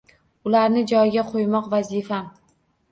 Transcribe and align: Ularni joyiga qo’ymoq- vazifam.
Ularni 0.51 0.83
joyiga 0.93 1.25
qo’ymoq- 1.35 1.71
vazifam. 1.77 2.35